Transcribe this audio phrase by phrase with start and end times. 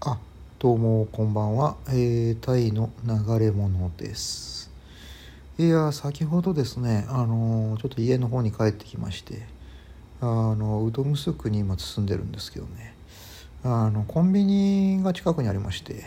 [0.00, 0.18] あ
[0.58, 4.70] どうもこんばんは、えー、タイの流れ者です。
[5.58, 9.46] いや先ほどですねあのちょっと家の方に帰ってきまして
[10.20, 12.94] あのウドムスクに今住んでるんですけどね。
[13.64, 16.04] あのコンビニが近くにありまして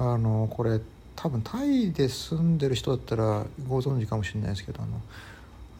[0.00, 0.80] あのこれ
[1.14, 4.86] 多分タイで住んでる人だったらご存知かもしれないですけどあ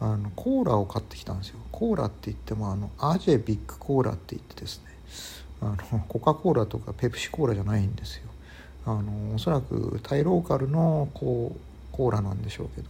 [0.05, 1.59] のあのコーラを買ってきたんですよ。
[1.73, 4.85] コーラって言ってもあのアジェビッグコーラって言ってですね
[5.61, 8.23] あのコカ・コーラとかペプシコーラじゃないんですよ。
[8.85, 11.59] あのおそらくタイローカルのこう
[11.91, 12.89] コーラなんでしょうけど。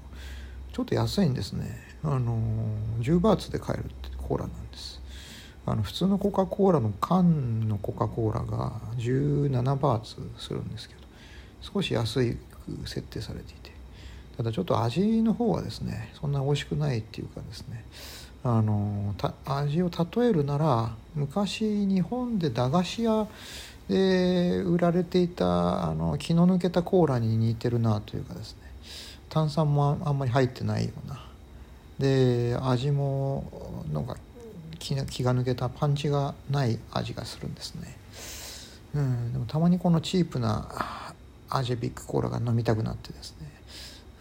[0.74, 1.76] ちょっと安いんですね。
[2.04, 2.38] あの
[3.00, 5.02] 10バーツで買えるってコーラなんです。
[5.66, 11.02] あの普通のコカ・コーラの缶のコカ・コーラが17バーツするんですけど。
[11.62, 12.38] 少し安い
[12.86, 13.72] 設定されていて。
[14.38, 17.84] ただちょっと味の方はですねそんな美味しくないっていうかですね。
[18.50, 19.14] あの
[19.46, 23.28] 味を例えるなら昔日本で駄菓子屋
[23.90, 28.68] で売られていたあの気の抜けたコーラに似てるなというかですね。
[29.30, 31.24] 炭酸もあんまり入ってないような。
[32.00, 34.18] で味もなんか
[34.80, 37.98] 気が抜けたパンチがない味がするんですね、
[38.94, 40.70] うん、でもたまにこのチープな
[41.50, 43.48] アジェビックコーラが飲みたくなってですね。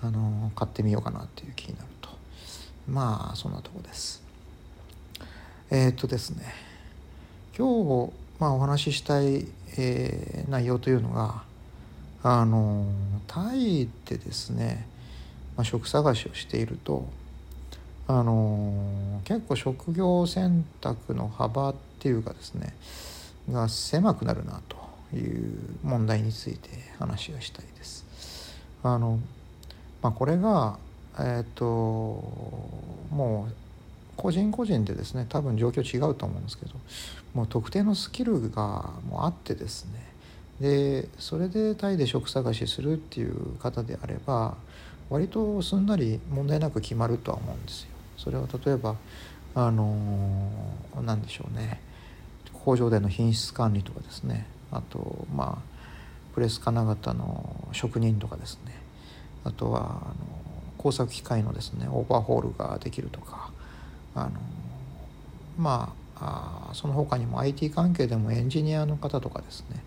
[0.02, 1.88] あの買ってみようかなっていう気になる。
[2.88, 4.22] まあそんなとこです
[5.70, 6.44] えー、っとですね
[7.56, 9.46] 今日、まあ、お話ししたい、
[9.78, 11.42] えー、内容というのが
[12.22, 12.86] あの
[13.26, 14.86] タイでですね、
[15.56, 17.06] まあ、職探しをしていると
[18.08, 22.74] あの結構職業選択の幅っていうかですね
[23.50, 24.76] が狭くなるなと
[25.16, 28.04] いう問題について話をしたいです。
[28.82, 29.18] あの
[30.02, 30.78] まあ、これが
[31.18, 32.22] えっ、ー、と
[33.16, 33.54] もう
[34.16, 36.74] 個人個人でですね多分状況違うと思うんですけど
[37.34, 40.06] もう特定のスキルがもうあってですね
[40.60, 44.56] でそれでタイで職探しするっていう方であれば
[45.08, 47.88] 割とすんなり問題なく決まるとは思うんですよ。
[48.16, 48.96] それは例えば
[49.54, 50.48] あの
[51.04, 51.80] 何でしょうね
[52.64, 55.76] 工場での品質管理とかですねあとまあ
[56.34, 58.74] プレス金型の職人とかですね
[59.44, 60.45] あとはあの
[60.86, 63.50] 工作機械のですねオーバーホールができるとか
[64.14, 64.30] あの
[65.58, 69.82] まあその他にも IT 関係でもエンジニアの方とかですね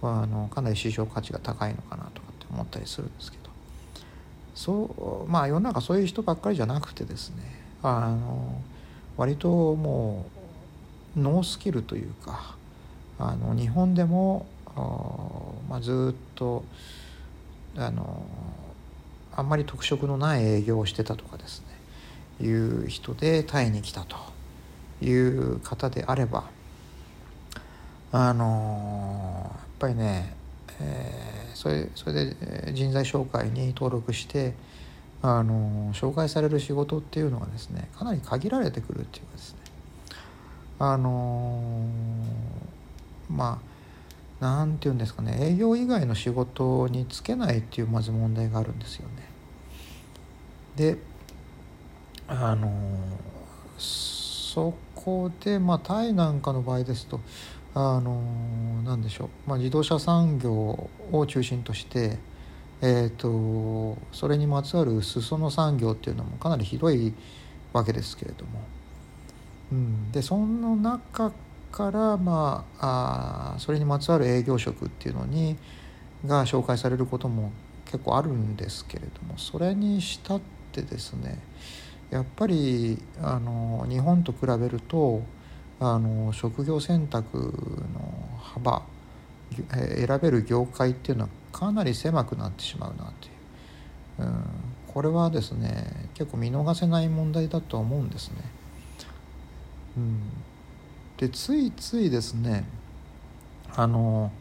[0.00, 3.48] あのかなり市場価値が高いのかなとかって思ったりするんですけど。
[4.54, 7.36] そうまあ世の中そういう人ばっかりじゃなくてですね
[7.82, 8.60] あの
[9.16, 10.26] 割とも
[11.16, 12.56] うノースキルというか
[13.20, 14.46] あの日本でも
[15.68, 16.64] まあ、ずっと
[17.76, 18.22] あの
[19.36, 21.66] あんまり特色のない営業をしてたとかですね。
[22.40, 24.16] いう人でタイに来たと
[25.02, 26.44] いう方であれば
[28.12, 30.34] あのやっぱりね、
[30.80, 34.54] えー、それそれで人材紹介に登録して
[35.20, 39.58] あの紹介される仕事っていうのがですねかなり限られてくるっていうかですね。
[40.78, 41.84] あの
[43.28, 43.67] まあ
[44.40, 49.28] 何て言うんですかね営業以外の仕事に就けないっていうまず問題があるんですよね。
[50.76, 50.96] で
[52.28, 52.70] あの
[53.78, 57.20] そこでまあタイなんかの場合ですと
[57.74, 58.20] あの
[58.84, 62.18] 何でしょう、まあ、自動車産業を中心として、
[62.80, 67.12] えーと、それにまつわる裾野産業っていうのもかなり広い
[67.72, 68.62] わけですけれども、
[69.72, 71.32] うん、でその中
[71.70, 75.56] からまああそれにまつわる営業職っていうのに
[76.26, 77.52] が紹介されることも
[77.84, 80.40] 結構あるんですけれどもそれにしたっ
[80.72, 81.38] てですね
[82.10, 85.22] やっぱりあの日本と比べると
[85.80, 87.38] あの職業選択
[87.94, 88.82] の幅
[89.70, 93.30] 選べる業界っていうのはかなり狭くなってしまうなってい
[94.18, 94.44] う、うん、
[94.86, 98.36] これはですね結構見逃せない問題だと思うんですね。
[99.96, 100.20] うん、
[101.18, 102.64] でついついですね
[103.74, 104.32] あの、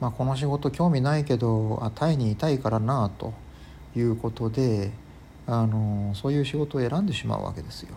[0.00, 3.34] まあ、この仕事興味ないけどあタイにいたいからなと
[3.96, 4.90] いうことで
[5.46, 7.96] あのそういう仕事を選んでしまうわけですよ。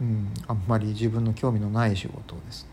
[0.00, 2.66] うん、あんまり自分の興味のない仕事をです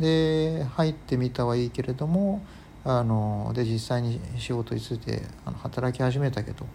[0.00, 0.58] ね。
[0.60, 2.42] で入ってみたはいいけれども
[2.84, 6.66] あので実際に仕事についてあの働き始めたけど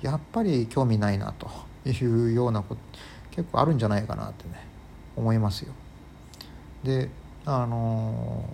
[0.00, 1.50] やっぱり興味ないなと
[1.88, 2.80] いうようなこと
[3.32, 4.64] 結構あるんじゃないかなってね
[5.16, 5.72] 思いますよ。
[6.84, 7.08] で
[7.44, 8.44] あの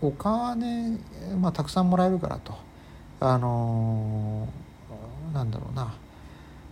[0.00, 0.98] お金、
[1.40, 2.68] まあ、たくさんもらえるからと。
[3.20, 4.48] あの
[5.32, 5.94] なんだろうな。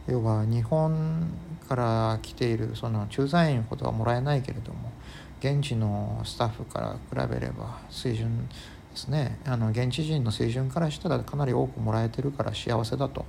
[0.06, 1.28] 要は日本
[1.69, 4.93] から来ているその駐在員ほどはもらえないけれども
[5.40, 9.40] 現地のスタッフから比べれば水準ですね。
[9.44, 13.25] あの現地人の水準からしたらかなり多くもらえてるから幸せだと、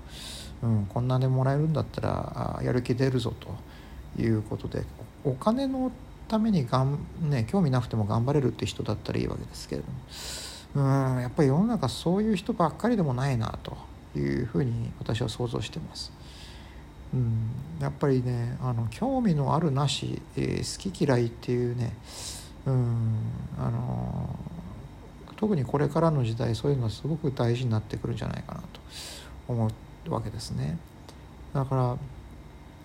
[0.62, 4.84] うん、こんなでもらえるんだったらやる気出るぞということで
[5.24, 5.92] お金の
[6.28, 9.98] ためにがん、ね、興味なくても頑張れるって人だったらいいわけですけれども
[10.76, 13.78] うんやっぱり世の中そういう人ばっかりでもないなと
[14.16, 16.12] いうふうに私は想像してます。
[17.14, 21.94] うん、やっぱりねあの興味のあるなし、えー、好き嫌いっていうね、
[22.66, 23.16] うん、
[23.58, 24.36] あの
[25.38, 28.68] 特にこれからの時代そういうのはすごく大事になってくるんじゃないかなと
[29.48, 29.72] 思
[30.08, 30.78] うわけですね。
[31.54, 31.98] だか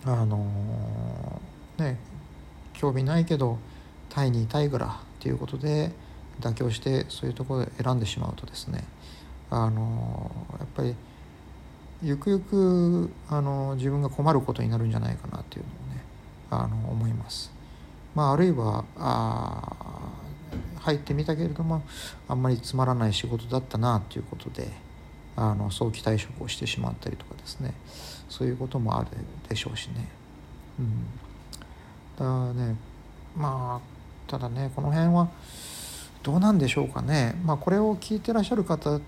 [0.05, 1.41] らあの
[1.79, 1.99] ね
[2.83, 3.59] 興味ないけど
[4.09, 4.91] タイにいたいからっ
[5.21, 5.93] ていうことで
[6.41, 8.83] 妥協してそういうところで選んでしまうとですね
[9.51, 10.97] あのやっぱり
[12.03, 16.03] ゆくゆくあの自分が困ることになるんじゃないかなっていうのをね
[16.51, 17.53] あの思います。
[18.17, 19.63] まあ、あるいはあ
[20.81, 21.83] 入ってみたけれども
[22.29, 24.69] あんまりつまらない仕事だったなということで
[25.37, 27.73] あの早期退職をしてしまったりとかですね
[28.29, 29.11] そういうこともある
[29.49, 30.09] でしょうしね。
[30.81, 31.07] うん、
[32.19, 32.77] だからね
[33.37, 35.29] まあただねこの辺は
[36.23, 37.35] どうなんでしょうかね。
[37.45, 39.01] まあ、これを聞いてらっしゃる方っ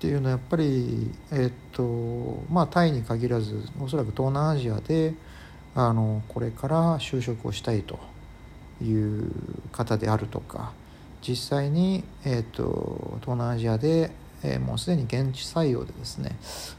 [0.00, 5.14] ていうのはやっぱりえっとまあタイに限らずおそらく東南アジアで
[5.74, 7.98] あのこれから就職をしたいと
[8.82, 9.30] いう
[9.70, 10.72] 方であるとか
[11.26, 14.10] 実際に、えっと、東南アジアで、
[14.42, 16.36] え、もうすでに現地採用でですね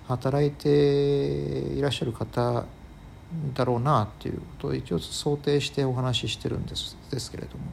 [0.07, 2.65] 働いていらっしゃる方
[3.53, 7.63] だろうなっていうことを一応想定してお話ししてるんですですけれども。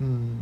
[0.00, 0.36] うん。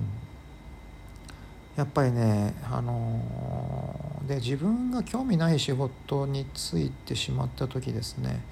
[1.77, 8.43] やっぱりねあので自分が興味ない仕事に就いてしまった時ですね。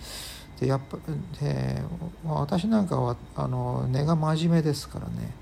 [0.60, 0.98] でやっぱ
[1.40, 1.82] で
[2.24, 5.32] 私なんかはあの根が真面目ですからね。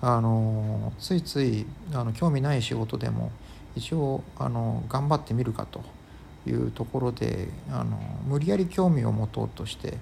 [0.00, 3.30] あのついついあの興味ない仕事でも
[3.76, 5.82] 一応あの頑張ってみるかと。
[6.46, 9.98] いうところであの無理やり興味を持とうとして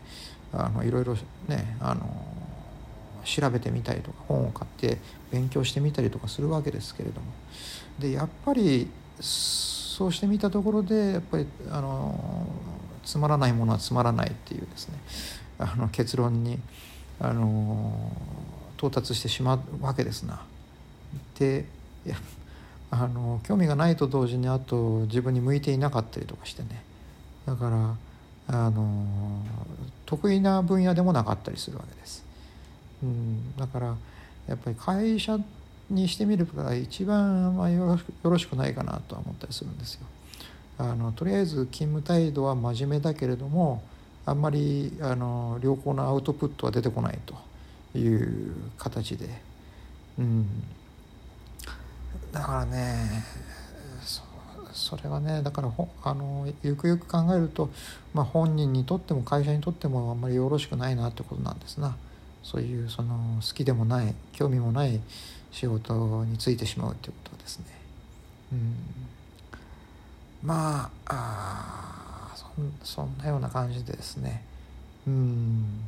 [0.52, 1.14] あのいろいろ
[1.48, 2.24] ねあの
[3.24, 4.98] 調べてみたりとか本を買って
[5.30, 7.26] 勉強してみたりとかするわけですけれども
[7.98, 8.88] でやっぱり
[9.20, 12.46] そうしてみたところでやっぱりあの
[13.04, 14.98] つまらないものはつまらないっていうですね
[15.58, 16.58] あの結論に
[17.20, 18.10] あの
[18.78, 20.42] 到達してしまうわけですな。
[21.38, 21.66] で
[22.90, 26.82] あの興味がないと同時にあと自分に向いていなかったりとかしてね
[27.46, 27.96] だから
[28.48, 29.06] あの
[30.06, 32.24] 得意な分野でもなかったりするわけです。
[33.02, 33.96] うん、だから
[34.48, 35.38] やっぱり会社
[35.88, 40.06] にしてみるから一番まあよろしくないかなとは思ったりするんですよ。
[40.78, 43.82] あのとりあえず勤務態度は真面目だけれども
[44.24, 47.34] あんまりあの良好なアウトプットは出てこないと
[47.98, 49.28] いう形で、
[50.18, 50.46] うん、
[52.32, 53.24] だからね
[54.72, 55.72] それはねだから
[56.04, 57.70] あのゆくゆく考えると、
[58.14, 61.96] まあ、本人にとっても会社にとってもあんまりよろしくないなってことなんですな。
[62.42, 65.00] そういうその好きでもない興味もない
[65.52, 67.66] 仕事についてしまうということですね。
[68.52, 68.74] うん、
[70.42, 72.46] まああそ
[72.82, 74.42] そんなような感じでですね。
[75.06, 75.84] うん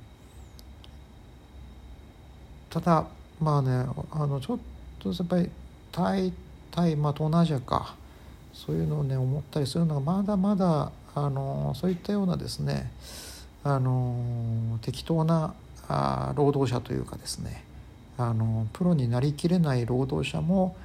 [2.69, 3.06] ただ
[3.41, 4.59] まあねあのちょっ
[4.99, 5.50] とやっぱり
[5.93, 6.33] タイ
[6.71, 8.03] タイまあ東南アジアか。
[8.53, 12.91] そういうのをね思ったりするのがまだまだあのそういったようなですね
[13.65, 15.55] あの適当な
[15.89, 17.65] あ労働者というかですね
[18.19, 20.77] あのプロになりきれない労働者も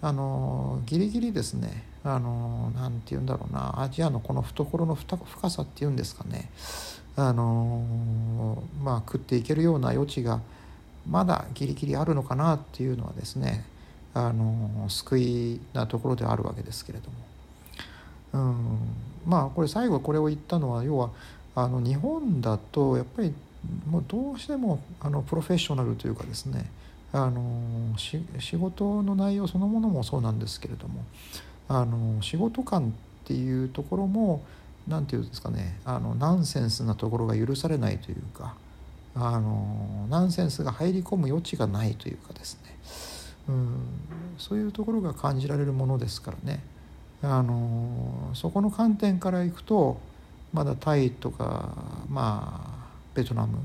[0.00, 6.50] あのギリギリですねあのなて言うんだろうなアジアのこの懐の深さっていうんですかね
[7.16, 10.40] あのまあ食っていけるような余地が
[11.08, 13.64] まだギリギリあるのかなっていうのはですね
[14.18, 17.08] あの救いなところであるわけですけれど
[18.34, 21.10] も、うん、まあこれ最後これを言ったのは要は
[21.54, 23.32] あの日本だとやっぱり
[23.88, 26.68] もうどうしてもあのプロフェッショナルというかですね
[27.12, 31.04] あの仕事の内容そのものもそうなんですけれども
[31.68, 32.90] あの仕事感っ
[33.24, 34.42] ていうところも
[34.88, 38.56] 何て言うんですかねあのナンセンスなところが許されないというか
[39.14, 43.17] あのナンセンスが入り込む余地がないというかですね。
[43.48, 43.68] うん。
[44.38, 46.62] そういうところが感じられるものですからね。
[47.22, 50.00] あのそこの観点からいくと
[50.52, 51.74] まだタイとか
[52.08, 53.58] まあベトナム、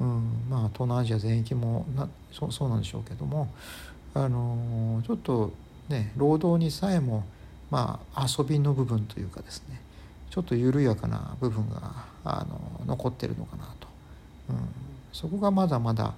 [0.00, 3.48] うん、まあ東南アジア全域もなそそうなんでしょうけども
[4.14, 5.52] あのちょっと
[5.88, 7.24] ね労働にさえも
[7.70, 9.80] まあ遊びの部分というかですね
[10.30, 13.86] ちょっと緩やかな部分があの残ってるのかなと、
[14.50, 14.56] うん、
[15.12, 16.14] そこがまだまだ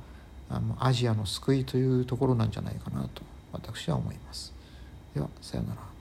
[0.49, 3.23] あのアジアの救いというところなんじゃないかなと
[3.53, 4.53] 私は思います。
[5.15, 5.94] ではさようなら